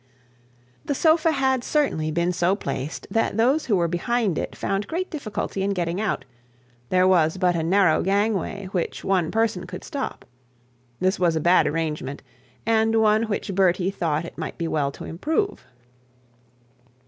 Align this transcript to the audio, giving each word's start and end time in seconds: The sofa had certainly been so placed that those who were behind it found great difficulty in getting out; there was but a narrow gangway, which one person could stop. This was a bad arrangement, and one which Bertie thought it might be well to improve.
The 0.83 0.95
sofa 0.95 1.31
had 1.31 1.63
certainly 1.63 2.09
been 2.09 2.31
so 2.33 2.55
placed 2.55 3.05
that 3.11 3.37
those 3.37 3.67
who 3.67 3.75
were 3.75 3.87
behind 3.87 4.39
it 4.39 4.55
found 4.55 4.87
great 4.87 5.11
difficulty 5.11 5.61
in 5.61 5.73
getting 5.75 6.01
out; 6.01 6.25
there 6.89 7.07
was 7.07 7.37
but 7.37 7.55
a 7.55 7.61
narrow 7.61 8.01
gangway, 8.01 8.65
which 8.71 9.03
one 9.03 9.29
person 9.29 9.67
could 9.67 9.83
stop. 9.83 10.25
This 10.99 11.19
was 11.19 11.35
a 11.35 11.39
bad 11.39 11.67
arrangement, 11.67 12.23
and 12.65 12.99
one 12.99 13.25
which 13.27 13.53
Bertie 13.53 13.91
thought 13.91 14.25
it 14.25 14.39
might 14.39 14.57
be 14.57 14.67
well 14.67 14.91
to 14.93 15.03
improve. 15.05 15.67